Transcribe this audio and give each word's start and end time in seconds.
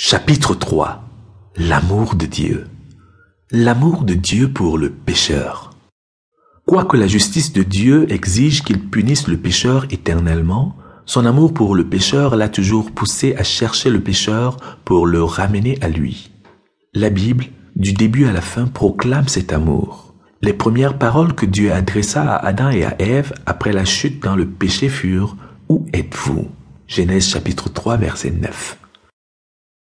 Chapitre 0.00 0.54
3 0.54 1.02
L'amour 1.56 2.14
de 2.14 2.24
Dieu 2.24 2.68
L'amour 3.50 4.04
de 4.04 4.14
Dieu 4.14 4.48
pour 4.48 4.78
le 4.78 4.90
pécheur. 4.90 5.72
Quoique 6.64 6.96
la 6.96 7.08
justice 7.08 7.52
de 7.52 7.64
Dieu 7.64 8.06
exige 8.08 8.62
qu'il 8.62 8.78
punisse 8.78 9.26
le 9.26 9.36
pécheur 9.36 9.86
éternellement, 9.90 10.76
son 11.04 11.26
amour 11.26 11.52
pour 11.52 11.74
le 11.74 11.84
pécheur 11.84 12.36
l'a 12.36 12.48
toujours 12.48 12.92
poussé 12.92 13.34
à 13.34 13.42
chercher 13.42 13.90
le 13.90 13.98
pécheur 13.98 14.58
pour 14.84 15.04
le 15.04 15.24
ramener 15.24 15.78
à 15.80 15.88
lui. 15.88 16.30
La 16.94 17.10
Bible, 17.10 17.46
du 17.74 17.92
début 17.92 18.26
à 18.26 18.32
la 18.32 18.40
fin, 18.40 18.66
proclame 18.66 19.26
cet 19.26 19.52
amour. 19.52 20.14
Les 20.42 20.52
premières 20.52 20.96
paroles 20.96 21.34
que 21.34 21.44
Dieu 21.44 21.72
adressa 21.72 22.22
à 22.22 22.46
Adam 22.46 22.70
et 22.70 22.84
à 22.84 22.94
Ève 23.02 23.32
après 23.46 23.72
la 23.72 23.84
chute 23.84 24.22
dans 24.22 24.36
le 24.36 24.46
péché 24.46 24.88
furent 24.90 25.36
Où 25.68 25.86
êtes-vous? 25.92 26.46
Genèse 26.86 27.26
chapitre 27.26 27.68
3 27.68 27.96
verset 27.96 28.30
9. 28.30 28.78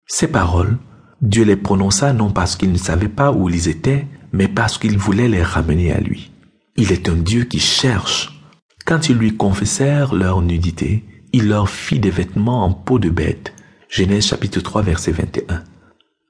Ces 0.07 0.29
paroles, 0.29 0.79
Dieu 1.21 1.45
les 1.45 1.57
prononça 1.57 2.12
non 2.12 2.30
parce 2.30 2.56
qu'il 2.56 2.73
ne 2.73 2.79
savait 2.79 3.09
pas 3.09 3.33
où 3.33 3.48
ils 3.48 3.69
étaient, 3.69 4.06
mais 4.33 4.48
parce 4.48 4.79
qu'il 4.79 4.98
voulait 4.98 5.29
les 5.29 5.43
ramener 5.43 5.93
à 5.93 6.01
lui. 6.01 6.33
Il 6.77 6.91
est 6.91 7.09
un 7.09 7.15
Dieu 7.15 7.45
qui 7.45 7.60
cherche. 7.60 8.43
Quand 8.84 9.09
ils 9.09 9.16
lui 9.16 9.37
confessèrent 9.37 10.15
leur 10.15 10.43
nudité, 10.43 11.05
il 11.33 11.48
leur 11.48 11.69
fit 11.69 12.01
des 12.01 12.10
vêtements 12.10 12.65
en 12.65 12.73
peau 12.73 12.98
de 12.98 13.10
bête. 13.10 13.55
Genèse 13.88 14.27
chapitre 14.27 14.60
3 14.60 14.83
verset 14.83 15.12
21. 15.12 15.62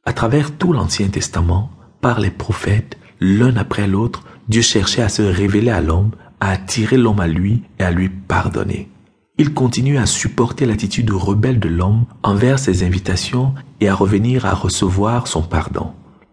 À 0.04 0.12
travers 0.12 0.56
tout 0.56 0.72
l'Ancien 0.72 1.08
Testament, 1.08 1.70
par 2.00 2.20
les 2.20 2.30
prophètes, 2.30 2.98
l'un 3.20 3.56
après 3.56 3.86
l'autre, 3.86 4.24
Dieu 4.48 4.62
cherchait 4.62 5.02
à 5.02 5.08
se 5.08 5.22
révéler 5.22 5.70
à 5.70 5.80
l'homme, 5.80 6.10
à 6.40 6.50
attirer 6.50 6.96
l'homme 6.96 7.20
à 7.20 7.28
lui 7.28 7.62
et 7.78 7.84
à 7.84 7.90
lui 7.90 8.08
pardonner. 8.08 8.90
Il 9.38 9.54
continue 9.54 9.96
à 9.96 10.04
supporter 10.04 10.66
l'attitude 10.66 11.10
rebelle 11.10 11.58
de 11.58 11.68
l'homme 11.68 12.04
envers 12.22 12.58
ses 12.58 12.84
invitations 12.84 13.54
et 13.80 13.88
à 13.88 13.94
revenir 13.94 14.44
à 14.44 14.52
recevoir 14.52 15.26
son 15.26 15.42
pardon. 15.42 15.92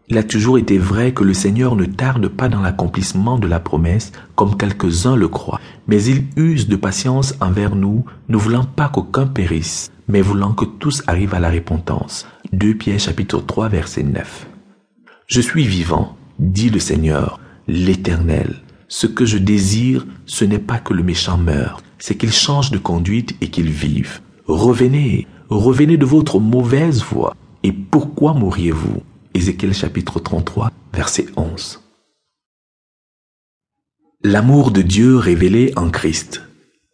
Il 0.10 0.18
a 0.18 0.24
toujours 0.24 0.58
été 0.58 0.78
vrai 0.78 1.14
que 1.14 1.24
le 1.24 1.34
Seigneur 1.34 1.76
ne 1.78 1.86
tarde 1.86 2.28
pas 2.28 2.50
dans 2.50 2.62
l'accomplissement 2.62 3.38
de 3.38 3.48
la 3.48 3.60
promesse, 3.60 4.12
comme 4.36 4.58
quelques-uns 4.58 5.16
le 5.16 5.30
croient, 5.30 5.62
mais 5.88 6.04
il 6.04 6.26
use 6.36 6.68
de 6.68 6.76
patience 6.76 7.36
envers 7.40 7.76
nous, 7.76 8.04
ne 8.28 8.36
voulant 8.36 8.66
pas 8.66 8.90
qu'aucun 8.90 9.28
périsse, 9.28 9.92
mais 10.08 10.22
voulant 10.22 10.54
que 10.54 10.66
tous 10.66 11.04
arrivent 11.08 11.36
à 11.36 11.40
la 11.40 11.52
repentance. 11.52 12.28
2 12.52 12.74
Pierre 12.74 13.00
chapitre 13.00 13.40
3 13.40 13.70
verset 13.70 14.04
9. 14.04 14.48
Je 15.28 15.42
suis 15.42 15.66
vivant, 15.66 16.18
dit 16.40 16.70
le 16.70 16.80
Seigneur, 16.80 17.40
l'Éternel. 17.68 18.56
Ce 18.88 19.08
que 19.08 19.26
je 19.26 19.38
désire, 19.38 20.06
ce 20.26 20.44
n'est 20.44 20.58
pas 20.58 20.80
que 20.80 20.94
le 20.94 21.04
méchant 21.04 21.38
meure, 21.38 21.82
c'est 22.00 22.16
qu'il 22.16 22.32
change 22.32 22.72
de 22.72 22.78
conduite 22.78 23.36
et 23.42 23.50
qu'il 23.50 23.70
vive. 23.70 24.22
Revenez, 24.48 25.28
revenez 25.50 25.98
de 25.98 26.06
votre 26.06 26.40
mauvaise 26.40 27.04
voie. 27.04 27.36
Et 27.64 27.72
pourquoi 27.72 28.34
mourriez-vous? 28.34 29.04
Ézéchiel 29.34 29.74
chapitre 29.74 30.20
33, 30.20 30.72
verset 30.94 31.28
11. 31.38 31.82
L'amour 34.24 34.72
de 34.72 34.82
Dieu 34.82 35.18
révélé 35.18 35.72
en 35.76 35.90
Christ. 35.90 36.42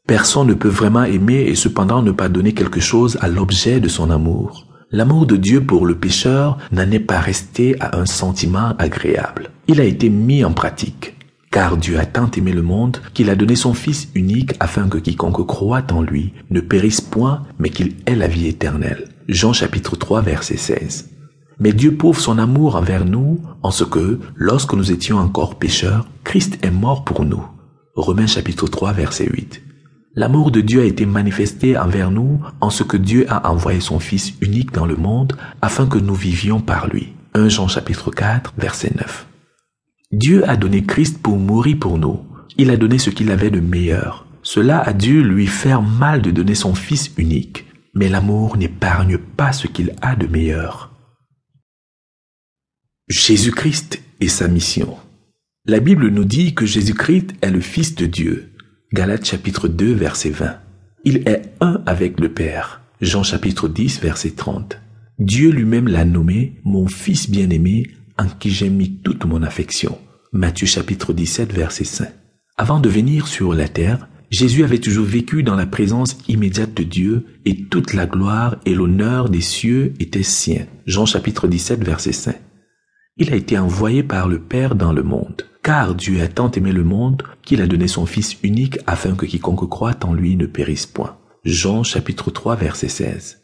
Personne 0.07 0.47
ne 0.47 0.53
peut 0.53 0.69
vraiment 0.69 1.03
aimer 1.03 1.41
et 1.47 1.55
cependant 1.55 2.03
ne 2.03 2.11
pas 2.11 2.29
donner 2.29 2.53
quelque 2.53 2.79
chose 2.79 3.17
à 3.21 3.27
l'objet 3.27 3.79
de 3.79 3.87
son 3.87 4.11
amour. 4.11 4.67
L'amour 4.91 5.25
de 5.25 5.35
Dieu 5.35 5.65
pour 5.65 5.87
le 5.87 5.97
pécheur 5.97 6.57
n'en 6.71 6.91
est 6.91 6.99
pas 6.99 7.19
resté 7.19 7.75
à 7.79 7.97
un 7.97 8.05
sentiment 8.05 8.75
agréable. 8.77 9.49
Il 9.67 9.81
a 9.81 9.83
été 9.83 10.09
mis 10.09 10.45
en 10.45 10.53
pratique. 10.53 11.14
Car 11.55 11.77
Dieu 11.77 11.97
a 11.97 12.05
tant 12.05 12.29
aimé 12.31 12.51
le 12.51 12.61
monde 12.61 12.97
qu'il 13.13 13.29
a 13.29 13.35
donné 13.37 13.55
son 13.55 13.73
Fils 13.73 14.09
unique 14.13 14.55
afin 14.59 14.89
que 14.89 14.97
quiconque 14.97 15.47
croit 15.47 15.89
en 15.93 16.01
lui 16.01 16.33
ne 16.49 16.59
périsse 16.59 16.99
point, 16.99 17.43
mais 17.59 17.69
qu'il 17.69 17.95
ait 18.05 18.17
la 18.17 18.27
vie 18.27 18.47
éternelle. 18.47 19.07
Jean 19.29 19.53
chapitre 19.53 19.95
3 19.95 20.21
verset 20.21 20.57
16. 20.57 21.11
Mais 21.59 21.71
Dieu 21.71 21.95
prouve 21.95 22.19
son 22.19 22.39
amour 22.39 22.75
envers 22.75 23.05
nous 23.05 23.39
en 23.63 23.71
ce 23.71 23.85
que, 23.85 24.19
lorsque 24.35 24.73
nous 24.73 24.91
étions 24.91 25.17
encore 25.17 25.57
pécheurs, 25.57 26.09
Christ 26.25 26.59
est 26.61 26.71
mort 26.71 27.05
pour 27.05 27.23
nous. 27.23 27.47
Romains 27.95 28.27
chapitre 28.27 28.67
3 28.67 28.91
verset 28.91 29.29
8. 29.31 29.61
L'amour 30.15 30.51
de 30.51 30.59
Dieu 30.59 30.81
a 30.81 30.85
été 30.85 31.05
manifesté 31.05 31.77
envers 31.77 32.11
nous 32.11 32.41
en 32.59 32.69
ce 32.69 32.83
que 32.83 32.97
Dieu 32.97 33.27
a 33.29 33.49
envoyé 33.49 33.79
son 33.79 33.99
Fils 33.99 34.33
unique 34.41 34.73
dans 34.73 34.85
le 34.85 34.97
monde 34.97 35.37
afin 35.61 35.87
que 35.87 35.99
nous 35.99 36.15
vivions 36.15 36.59
par 36.59 36.89
lui. 36.89 37.13
1 37.33 37.47
Jean 37.47 37.69
chapitre 37.69 38.11
4 38.11 38.55
verset 38.57 38.91
9. 38.97 39.27
Dieu 40.11 40.47
a 40.47 40.55
donné 40.55 40.83
Christ 40.83 41.21
pour 41.21 41.37
mourir 41.37 41.77
pour 41.79 41.97
nous. 41.97 42.19
Il 42.57 42.69
a 42.69 42.77
donné 42.77 42.97
ce 42.99 43.09
qu'il 43.09 43.31
avait 43.31 43.49
de 43.49 43.59
meilleur. 43.59 44.25
Cela 44.43 44.79
a 44.79 44.93
dû 44.93 45.23
lui 45.23 45.47
faire 45.47 45.81
mal 45.81 46.21
de 46.21 46.31
donner 46.31 46.55
son 46.55 46.75
Fils 46.75 47.11
unique. 47.17 47.65
Mais 47.93 48.09
l'amour 48.09 48.57
n'épargne 48.57 49.17
pas 49.17 49.51
ce 49.51 49.67
qu'il 49.67 49.95
a 50.01 50.15
de 50.15 50.27
meilleur. 50.27 50.93
Jésus-Christ 53.07 54.01
et 54.19 54.27
sa 54.27 54.47
mission. 54.47 54.97
La 55.65 55.79
Bible 55.79 56.09
nous 56.09 56.25
dit 56.25 56.53
que 56.53 56.65
Jésus-Christ 56.65 57.33
est 57.41 57.51
le 57.51 57.61
Fils 57.61 57.95
de 57.95 58.05
Dieu. 58.05 58.51
Galates 58.93 59.25
chapitre 59.25 59.67
2 59.67 59.93
verset 59.93 60.29
20. 60.29 60.59
Il 61.05 61.27
est 61.27 61.53
un 61.61 61.81
avec 61.85 62.19
le 62.19 62.31
Père. 62.31 62.81
Jean 63.01 63.23
chapitre 63.23 63.67
10 63.67 64.01
verset 64.01 64.31
30. 64.31 64.79
Dieu 65.17 65.49
lui-même 65.49 65.87
l'a 65.87 66.05
nommé 66.05 66.59
mon 66.63 66.87
Fils 66.87 67.29
bien-aimé 67.29 67.87
en 68.17 68.27
qui 68.27 68.49
j'ai 68.49 68.69
mis 68.69 68.97
toute 68.97 69.25
mon 69.25 69.43
affection. 69.43 69.97
Matthieu 70.31 70.67
chapitre 70.67 71.13
17 71.13 71.51
verset 71.53 71.83
5. 71.83 72.09
Avant 72.57 72.79
de 72.79 72.89
venir 72.89 73.27
sur 73.27 73.53
la 73.53 73.67
terre, 73.67 74.07
Jésus 74.29 74.63
avait 74.63 74.79
toujours 74.79 75.05
vécu 75.05 75.43
dans 75.43 75.55
la 75.55 75.65
présence 75.65 76.17
immédiate 76.27 76.73
de 76.73 76.83
Dieu 76.83 77.25
et 77.45 77.65
toute 77.65 77.93
la 77.93 78.05
gloire 78.05 78.57
et 78.65 78.73
l'honneur 78.73 79.29
des 79.29 79.41
cieux 79.41 79.93
étaient 79.99 80.23
siens. 80.23 80.65
Jean 80.85 81.05
chapitre 81.05 81.47
17 81.47 81.83
verset 81.83 82.11
5. 82.11 82.35
Il 83.17 83.31
a 83.31 83.35
été 83.35 83.57
envoyé 83.57 84.03
par 84.03 84.27
le 84.27 84.39
Père 84.39 84.75
dans 84.75 84.91
le 84.91 85.03
monde, 85.03 85.43
car 85.63 85.95
Dieu 85.95 86.21
a 86.21 86.27
tant 86.27 86.51
aimé 86.51 86.71
le 86.71 86.83
monde 86.83 87.23
qu'il 87.43 87.61
a 87.61 87.67
donné 87.67 87.87
son 87.87 88.05
Fils 88.05 88.37
unique 88.43 88.77
afin 88.87 89.15
que 89.15 89.25
quiconque 89.25 89.69
croit 89.69 90.03
en 90.03 90.13
lui 90.13 90.35
ne 90.35 90.47
périsse 90.47 90.85
point. 90.85 91.17
Jean 91.45 91.83
chapitre 91.83 92.31
3 92.31 92.55
verset 92.55 92.89
16. 92.89 93.41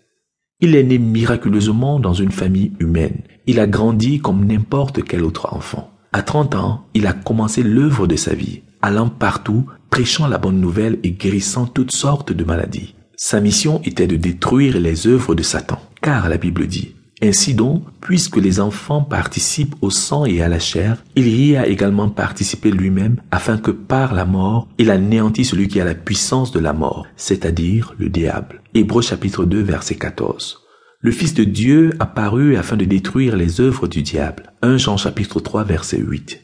Il 0.59 0.75
est 0.75 0.83
né 0.83 0.97
miraculeusement 0.97 1.99
dans 1.99 2.13
une 2.13 2.31
famille 2.31 2.73
humaine. 2.79 3.21
Il 3.47 3.59
a 3.59 3.67
grandi 3.67 4.19
comme 4.19 4.45
n'importe 4.45 5.03
quel 5.03 5.23
autre 5.23 5.53
enfant. 5.53 5.91
À 6.13 6.21
30 6.21 6.55
ans, 6.55 6.85
il 6.93 7.07
a 7.07 7.13
commencé 7.13 7.63
l'œuvre 7.63 8.07
de 8.07 8.15
sa 8.15 8.33
vie, 8.33 8.61
allant 8.81 9.09
partout, 9.09 9.65
prêchant 9.89 10.27
la 10.27 10.37
bonne 10.37 10.59
nouvelle 10.59 10.99
et 11.03 11.11
guérissant 11.11 11.65
toutes 11.65 11.91
sortes 11.91 12.33
de 12.33 12.43
maladies. 12.43 12.95
Sa 13.15 13.39
mission 13.39 13.81
était 13.83 14.07
de 14.07 14.15
détruire 14.15 14.79
les 14.79 15.07
œuvres 15.07 15.35
de 15.35 15.43
Satan, 15.43 15.79
car 16.01 16.27
la 16.27 16.37
Bible 16.37 16.67
dit, 16.67 16.95
ainsi 17.23 17.53
donc, 17.53 17.83
puisque 18.01 18.37
les 18.37 18.59
enfants 18.59 19.03
participent 19.03 19.75
au 19.81 19.91
sang 19.91 20.25
et 20.25 20.41
à 20.41 20.49
la 20.49 20.57
chair, 20.57 21.03
il 21.15 21.27
y 21.27 21.55
a 21.55 21.67
également 21.67 22.09
participé 22.09 22.71
lui-même 22.71 23.17
afin 23.29 23.57
que 23.57 23.69
par 23.69 24.15
la 24.15 24.25
mort, 24.25 24.67
il 24.79 24.89
anéantisse 24.89 25.51
celui 25.51 25.67
qui 25.67 25.79
a 25.79 25.85
la 25.85 25.93
puissance 25.93 26.51
de 26.51 26.59
la 26.59 26.73
mort, 26.73 27.05
c'est-à-dire 27.15 27.93
le 27.99 28.09
diable. 28.09 28.61
Hébreux 28.73 29.03
chapitre 29.03 29.45
2 29.45 29.61
verset 29.61 29.95
14. 29.95 30.60
Le 31.03 31.09
Fils 31.09 31.33
de 31.33 31.43
Dieu 31.43 31.93
apparut 31.99 32.55
afin 32.57 32.77
de 32.77 32.85
détruire 32.85 33.35
les 33.35 33.59
œuvres 33.59 33.87
du 33.87 34.03
diable. 34.03 34.53
1 34.61 34.77
Jean 34.77 34.97
chapitre 34.97 35.39
3 35.39 35.63
verset 35.63 35.97
8. 35.97 36.39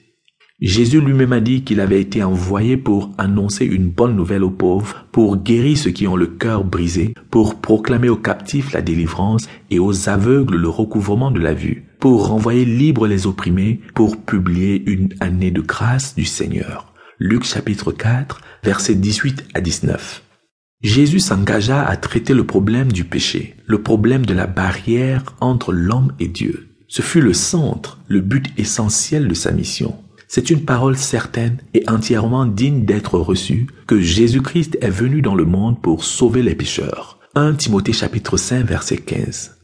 Jésus 0.59 0.99
lui-même 0.99 1.33
a 1.33 1.39
dit 1.39 1.63
qu'il 1.63 1.79
avait 1.79 2.01
été 2.01 2.23
envoyé 2.23 2.75
pour 2.75 3.11
annoncer 3.19 3.65
une 3.65 3.87
bonne 3.87 4.15
nouvelle 4.15 4.43
aux 4.43 4.49
pauvres, 4.49 5.05
pour 5.11 5.37
guérir 5.37 5.77
ceux 5.77 5.91
qui 5.91 6.07
ont 6.07 6.15
le 6.15 6.25
cœur 6.25 6.63
brisé, 6.63 7.13
pour 7.29 7.61
proclamer 7.61 8.09
aux 8.09 8.17
captifs 8.17 8.71
la 8.71 8.81
délivrance 8.81 9.47
et 9.69 9.77
aux 9.77 10.09
aveugles 10.09 10.57
le 10.57 10.69
recouvrement 10.69 11.29
de 11.29 11.39
la 11.39 11.53
vue, 11.53 11.85
pour 11.99 12.25
renvoyer 12.29 12.65
libres 12.65 13.05
les 13.05 13.27
opprimés, 13.27 13.81
pour 13.93 14.17
publier 14.17 14.81
une 14.89 15.09
année 15.19 15.51
de 15.51 15.61
grâce 15.61 16.15
du 16.15 16.25
Seigneur. 16.25 16.91
Luc 17.19 17.43
chapitre 17.43 17.91
4 17.91 18.41
verset 18.63 18.95
18 18.95 19.49
à 19.53 19.61
19. 19.61 20.23
Jésus 20.81 21.19
s'engagea 21.19 21.83
à 21.83 21.97
traiter 21.97 22.33
le 22.35 22.45
problème 22.45 22.91
du 22.91 23.03
péché, 23.03 23.55
le 23.65 23.81
problème 23.81 24.25
de 24.25 24.33
la 24.33 24.45
barrière 24.45 25.23
entre 25.41 25.73
l'homme 25.73 26.13
et 26.19 26.27
Dieu. 26.27 26.69
Ce 26.87 27.01
fut 27.01 27.21
le 27.21 27.33
centre, 27.33 27.99
le 28.07 28.21
but 28.21 28.45
essentiel 28.57 29.27
de 29.27 29.33
sa 29.33 29.51
mission. 29.51 29.95
C'est 30.27 30.49
une 30.49 30.65
parole 30.65 30.95
certaine 30.97 31.57
et 31.73 31.83
entièrement 31.89 32.45
digne 32.45 32.85
d'être 32.85 33.17
reçue 33.17 33.67
que 33.87 33.99
Jésus-Christ 33.99 34.77
est 34.81 34.89
venu 34.89 35.21
dans 35.21 35.35
le 35.35 35.45
monde 35.45 35.81
pour 35.81 36.03
sauver 36.03 36.43
les 36.43 36.55
pécheurs. 36.55 37.19
1 37.35 37.55
Timothée 37.55 37.93
chapitre 37.93 38.37
5 38.37 38.65
verset 38.65 38.97
15. 38.97 39.57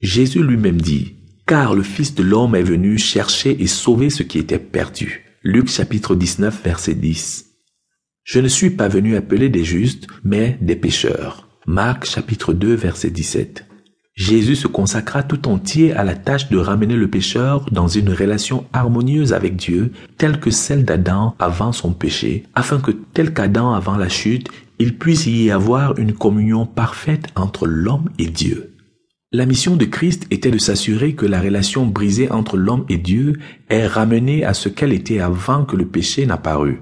Jésus 0.00 0.42
lui-même 0.42 0.80
dit, 0.80 1.16
Car 1.46 1.74
le 1.74 1.82
Fils 1.82 2.14
de 2.14 2.22
l'homme 2.22 2.54
est 2.54 2.62
venu 2.62 2.98
chercher 2.98 3.62
et 3.62 3.66
sauver 3.66 4.10
ce 4.10 4.22
qui 4.22 4.38
était 4.38 4.58
perdu. 4.58 5.24
Luc 5.42 5.68
chapitre 5.68 6.14
19 6.14 6.62
verset 6.62 6.94
10. 6.94 7.47
Je 8.30 8.40
ne 8.40 8.48
suis 8.48 8.68
pas 8.68 8.88
venu 8.88 9.16
appeler 9.16 9.48
des 9.48 9.64
justes, 9.64 10.06
mais 10.22 10.58
des 10.60 10.76
pécheurs. 10.76 11.48
Marc 11.66 12.04
chapitre 12.04 12.52
2 12.52 12.74
verset 12.74 13.08
17. 13.08 13.64
Jésus 14.14 14.54
se 14.54 14.66
consacra 14.66 15.22
tout 15.22 15.48
entier 15.48 15.94
à 15.94 16.04
la 16.04 16.14
tâche 16.14 16.50
de 16.50 16.58
ramener 16.58 16.94
le 16.94 17.08
pécheur 17.08 17.64
dans 17.72 17.88
une 17.88 18.10
relation 18.10 18.66
harmonieuse 18.74 19.32
avec 19.32 19.56
Dieu, 19.56 19.92
telle 20.18 20.40
que 20.40 20.50
celle 20.50 20.84
d'Adam 20.84 21.36
avant 21.38 21.72
son 21.72 21.92
péché, 21.92 22.44
afin 22.54 22.80
que, 22.80 22.90
tel 22.90 23.32
qu'Adam 23.32 23.72
avant 23.72 23.96
la 23.96 24.10
chute, 24.10 24.50
il 24.78 24.98
puisse 24.98 25.24
y 25.24 25.50
avoir 25.50 25.98
une 25.98 26.12
communion 26.12 26.66
parfaite 26.66 27.28
entre 27.34 27.66
l'homme 27.66 28.10
et 28.18 28.26
Dieu. 28.26 28.74
La 29.32 29.46
mission 29.46 29.74
de 29.74 29.86
Christ 29.86 30.26
était 30.30 30.50
de 30.50 30.58
s'assurer 30.58 31.14
que 31.14 31.24
la 31.24 31.40
relation 31.40 31.86
brisée 31.86 32.30
entre 32.30 32.58
l'homme 32.58 32.84
et 32.90 32.98
Dieu 32.98 33.38
est 33.70 33.86
ramenée 33.86 34.44
à 34.44 34.52
ce 34.52 34.68
qu'elle 34.68 34.92
était 34.92 35.20
avant 35.20 35.64
que 35.64 35.76
le 35.76 35.86
péché 35.86 36.26
n'apparût. 36.26 36.76